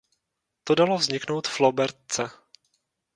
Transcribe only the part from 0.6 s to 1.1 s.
To dalo